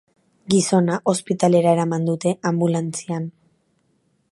Gizona 0.53 0.95
ospitalera 1.13 1.75
eraman 1.77 2.09
dute 2.09 2.35
anbulantzian. 2.53 3.31